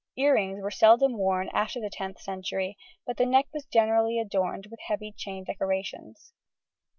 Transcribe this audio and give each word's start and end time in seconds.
Ear 0.17 0.33
rings 0.33 0.63
were 0.63 0.71
seldom 0.71 1.15
worn 1.15 1.49
after 1.53 1.79
the 1.79 1.91
10th 1.91 2.17
century; 2.17 2.75
but 3.05 3.17
the 3.17 3.25
neck 3.27 3.45
was 3.53 3.65
generally 3.67 4.17
adorned 4.19 4.65
with 4.71 4.79
heavy 4.87 5.11
chain 5.15 5.43
decorations. 5.43 6.33